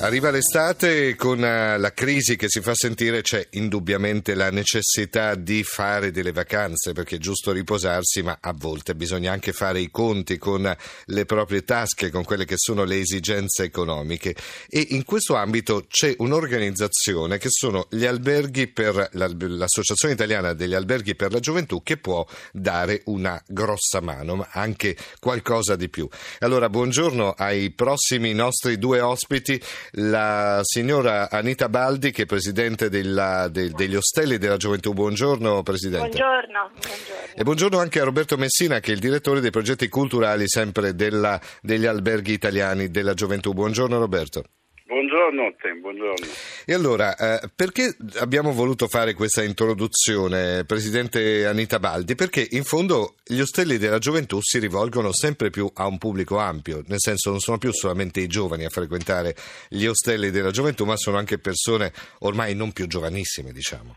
[0.00, 5.34] Arriva l'estate e con eh, la crisi che si fa sentire c'è indubbiamente la necessità
[5.34, 9.90] di fare delle vacanze perché è giusto riposarsi ma a volte bisogna anche fare i
[9.90, 10.72] conti con
[11.06, 14.36] le proprie tasche, con quelle che sono le esigenze economiche
[14.68, 21.16] e in questo ambito c'è un'organizzazione che sono gli alberghi per l'Associazione Italiana degli Alberghi
[21.16, 26.08] per la Gioventù che può dare una grossa mano ma anche qualcosa di più.
[26.38, 29.60] Allora buongiorno ai prossimi nostri due ospiti
[29.92, 34.92] la signora Anita Baldi, che è presidente della, de, degli Ostelli della Gioventù.
[34.92, 36.08] Buongiorno, Presidente.
[36.08, 37.34] Buongiorno, buongiorno.
[37.34, 41.40] E buongiorno anche a Roberto Messina, che è il direttore dei progetti culturali sempre della,
[41.60, 43.52] degli alberghi italiani della Gioventù.
[43.52, 44.44] Buongiorno, Roberto.
[44.88, 46.26] Buongiorno a te, buongiorno.
[46.64, 52.14] E allora, eh, perché abbiamo voluto fare questa introduzione, Presidente Anita Baldi?
[52.14, 56.82] Perché in fondo gli ostelli della gioventù si rivolgono sempre più a un pubblico ampio,
[56.86, 59.34] nel senso non sono più solamente i giovani a frequentare
[59.68, 63.94] gli ostelli della gioventù, ma sono anche persone ormai non più giovanissime, diciamo.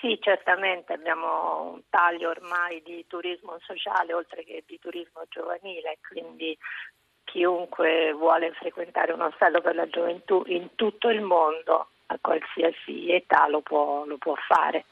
[0.00, 6.56] Sì, certamente abbiamo un taglio ormai di turismo sociale oltre che di turismo giovanile, quindi
[7.26, 13.46] chiunque vuole frequentare un ostello per la gioventù in tutto il mondo, a qualsiasi età,
[13.48, 14.86] lo può, lo può fare,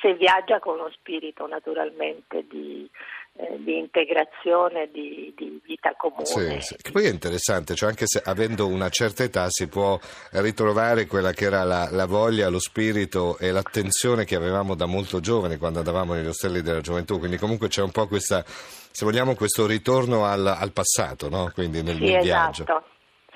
[0.00, 2.88] se viaggia con uno spirito naturalmente di
[3.36, 5.43] eh, di integrazione, di, di
[5.84, 6.24] vita comune.
[6.60, 6.76] Sì, sì.
[6.80, 9.98] Che poi è interessante, cioè anche se avendo una certa età si può
[10.30, 15.20] ritrovare quella che era la, la, voglia, lo spirito e l'attenzione che avevamo da molto
[15.20, 19.34] giovani quando andavamo negli ostelli della gioventù, quindi comunque c'è un po' questa, se vogliamo,
[19.34, 21.50] questo ritorno al, al passato, no?
[21.52, 22.24] quindi nel, sì, nel esatto.
[22.24, 22.84] viaggio.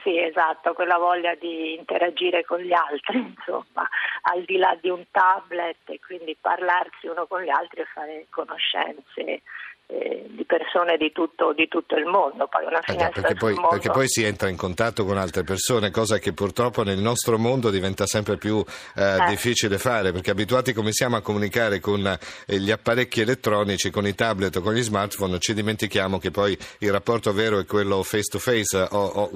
[0.03, 3.89] Sì, esatto, quella voglia di interagire con gli altri, insomma,
[4.23, 8.27] al di là di un tablet e quindi parlarsi uno con gli altri e fare
[8.31, 9.43] conoscenze
[9.91, 12.47] eh, di persone di tutto, di tutto, il mondo.
[12.47, 13.69] Poi una eh già, perché, poi, mondo...
[13.69, 17.71] perché, poi, si entra in contatto con altre persone, cosa che purtroppo nel nostro mondo
[17.71, 18.63] diventa sempre più
[18.95, 19.25] eh, eh.
[19.29, 24.15] difficile fare, perché abituati come siamo a comunicare con eh, gli apparecchi elettronici, con i
[24.15, 28.29] tablet o con gli smartphone, ci dimentichiamo che poi il rapporto vero è quello face
[28.31, 29.31] to face, o, o,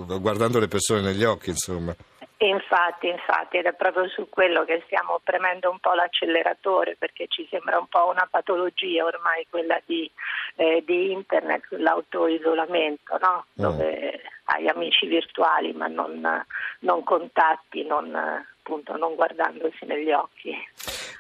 [0.53, 1.95] guardando le persone negli occhi, insomma.
[2.39, 7.47] Infatti, infatti, ed è proprio su quello che stiamo premendo un po' l'acceleratore perché ci
[7.49, 10.11] sembra un po' una patologia ormai quella di,
[10.57, 13.47] eh, di internet, l'autoisolamento, no?
[13.61, 13.63] Mm.
[13.63, 16.45] dove hai amici virtuali ma non,
[16.81, 20.53] non contatti, non, appunto non guardandosi negli occhi.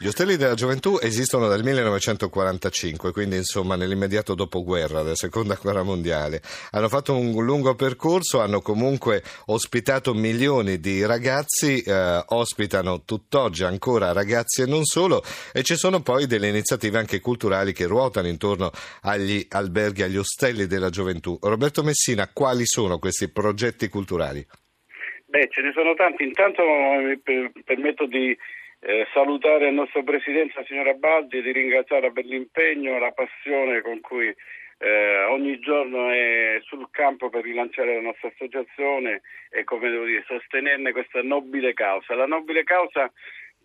[0.02, 6.40] Gli ostelli della gioventù esistono dal 1945, quindi insomma nell'immediato dopoguerra, della seconda guerra mondiale.
[6.72, 14.10] Hanno fatto un lungo percorso, hanno comunque ospitato milioni di ragazzi, eh, ospitano tutt'oggi ancora
[14.10, 18.72] ragazzi e non solo, e ci sono poi delle iniziative anche culturali che ruotano intorno
[19.02, 21.38] agli alberghi, agli ostelli della gioventù.
[21.40, 24.44] Roberto Messina, quali sono questi progetti culturali?
[25.26, 26.24] Beh, ce ne sono tanti.
[26.24, 27.22] Intanto mi
[27.62, 28.36] permetto di
[28.84, 34.00] eh, salutare il nostro Presidente, la signora Baldi, di ringraziarla per l'impegno la passione con
[34.00, 34.34] cui
[34.78, 40.24] eh, ogni giorno è sul campo per rilanciare la nostra associazione e come devo dire,
[40.26, 42.16] sostenerne questa nobile causa.
[42.16, 43.10] La nobile causa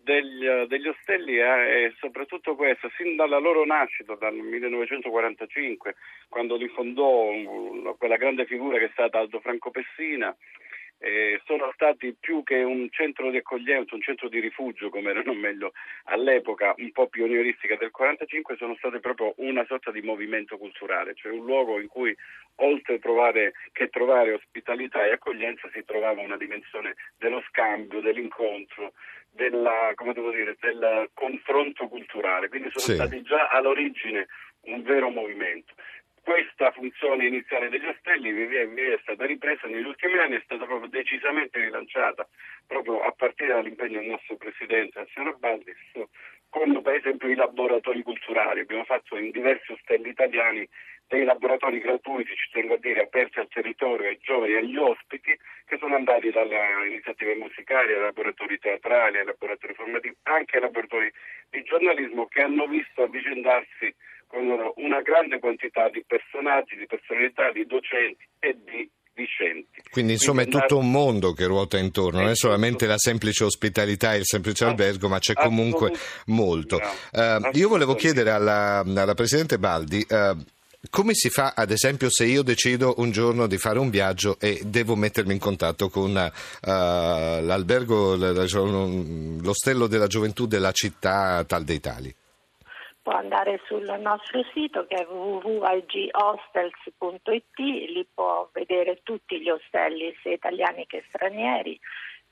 [0.00, 5.96] degli, degli ostelli è soprattutto questa, sin dalla loro nascita, dal 1945,
[6.28, 7.32] quando li fondò
[7.98, 10.34] quella grande figura che è stata Aldo Franco Pessina,
[10.98, 15.32] eh, sono stati più che un centro di accoglienza, un centro di rifugio, come erano
[15.32, 15.72] meglio
[16.04, 21.32] all'epoca, un po' pionieristica del 45, sono state proprio una sorta di movimento culturale, cioè
[21.32, 22.14] un luogo in cui
[22.56, 28.92] oltre trovare, che trovare ospitalità e accoglienza si trovava una dimensione dello scambio, dell'incontro,
[29.30, 29.94] della,
[30.32, 32.94] dire, del confronto culturale, quindi sono sì.
[32.94, 34.26] stati già all'origine
[34.62, 35.74] un vero movimento
[36.28, 40.66] questa funzione iniziale degli ostelli via via è stata ripresa negli ultimi anni, è stata
[40.66, 42.28] proprio decisamente rilanciata
[42.66, 45.78] proprio a partire dall'impegno del nostro Presidente, la signora Baldis,
[46.50, 48.60] con per esempio i laboratori culturali.
[48.60, 50.68] Abbiamo fatto in diversi ostelli italiani
[51.06, 55.34] dei laboratori gratuiti, ci tengo a dire, aperti al territorio, ai giovani agli ospiti,
[55.64, 61.10] che sono andati dalle iniziative musicali ai laboratori teatrali, ai laboratori formativi, anche ai laboratori
[61.48, 63.94] di giornalismo che hanno visto avvicendarsi
[64.28, 64.44] con
[64.76, 69.82] una grande quantità di personaggi, di personalità, di docenti e di discenti.
[69.90, 73.42] Quindi insomma Quindi, è tutto un mondo che ruota intorno, non è solamente la semplice
[73.44, 75.92] ospitalità e il semplice albergo, ma c'è comunque
[76.26, 76.76] molto.
[77.12, 80.36] Uh, io volevo chiedere alla, alla Presidente Baldi, uh,
[80.90, 84.60] Come si fa, ad esempio, se io decido un giorno di fare un viaggio e
[84.64, 92.14] devo mettermi in contatto con uh, l'albergo, l'ostello della gioventù della città tal dei tali?
[93.08, 100.32] Può andare sul nostro sito che è www.ighostels.it, lì può vedere tutti gli ostelli, sia
[100.32, 101.80] italiani che stranieri,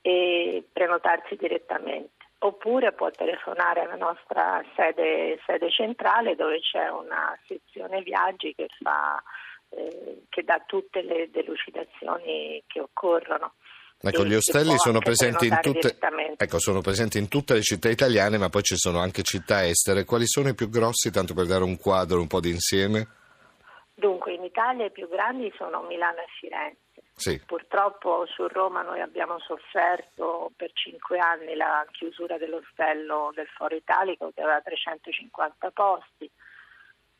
[0.01, 8.03] e prenotarsi direttamente oppure può telefonare alla nostra sede, sede centrale dove c'è una sezione
[8.03, 9.19] viaggi che, fa,
[9.69, 13.53] eh, che dà tutte le delucidazioni che occorrono.
[13.99, 15.97] Ecco, gli ostelli sono presenti, tutte,
[16.37, 20.05] ecco, sono presenti, in tutte, le città italiane, ma poi ci sono anche città estere.
[20.05, 23.07] Quali sono i più grossi, tanto per dare un quadro un po' di insieme?
[23.95, 26.85] Dunque, in Italia i più grandi sono Milano e Firenze.
[27.15, 27.41] Sì.
[27.43, 34.31] Purtroppo su Roma noi abbiamo sofferto per cinque anni la chiusura dell'ostello del Foro Italico
[34.35, 36.29] che aveva 350 posti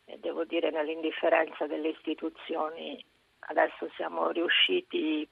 [0.05, 3.03] e devo dire nell'indifferenza delle istituzioni
[3.39, 5.27] adesso siamo riusciti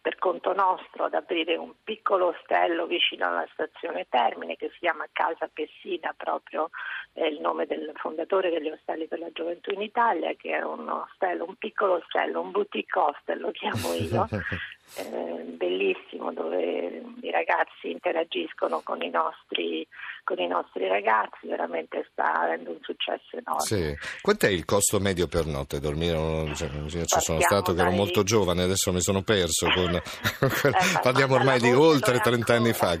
[0.00, 5.06] per conto nostro ad aprire un piccolo ostello vicino alla stazione Termine che si chiama
[5.12, 6.70] Casa Pessina, proprio
[7.12, 10.88] è il nome del fondatore degli ostelli per la gioventù in Italia, che è un
[10.88, 14.26] ostello, un piccolo ostello, un boutique hostel lo chiamo io,
[14.96, 19.86] eh, bellissimo dove i ragazzi interagiscono con i nostri,
[20.24, 23.60] con i nostri ragazzi, veramente sta avendo un successo enorme.
[23.60, 23.96] Sì.
[24.20, 26.54] Quant'è il costo medio per notte dormire?
[26.54, 26.68] Cioè,
[27.04, 29.66] ci sono stato che ero molto giovane, adesso mi sono perso.
[29.72, 29.94] Con...
[29.94, 30.02] eh,
[31.02, 32.98] Parliamo ormai di oltre 30 anni fa.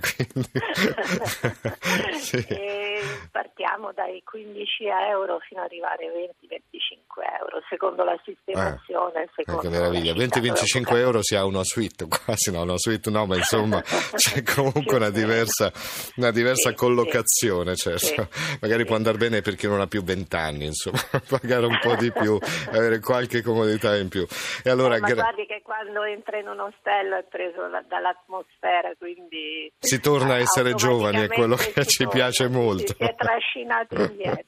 [2.20, 2.44] sì.
[2.48, 2.79] e
[3.30, 9.24] partiamo dai 15 euro fino ad arrivare a 20-25 euro, secondo la sistemazione.
[9.24, 13.26] Eh, secondo che meraviglia, 20-25 euro si ha una suite, quasi no, una suite no,
[13.26, 13.82] ma insomma
[14.14, 15.70] c'è comunque una diversa,
[16.16, 18.28] una diversa collocazione, certo.
[18.60, 20.98] magari può andare bene per chi non ha più 20 anni, insomma,
[21.28, 22.38] pagare un po' di più,
[22.72, 24.26] avere qualche comodità in più.
[24.64, 28.92] E allora, eh, ma guardi che quando entra in un ostello è preso la, dall'atmosfera,
[28.98, 29.72] quindi...
[29.78, 32.89] Si torna a essere giovani, è quello che ci piace molto.
[32.96, 34.44] Si è trascinato indietro.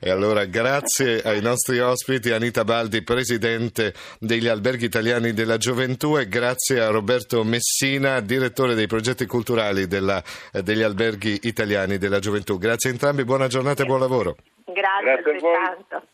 [0.00, 6.28] e allora grazie ai nostri ospiti, Anita Baldi, Presidente degli Alberghi Italiani della Gioventù e
[6.28, 10.22] grazie a Roberto Messina, Direttore dei progetti culturali della,
[10.62, 12.58] degli Alberghi Italiani della Gioventù.
[12.58, 14.36] Grazie a entrambi, buona giornata e buon lavoro.
[14.64, 16.10] Grazie, Grazie a voi.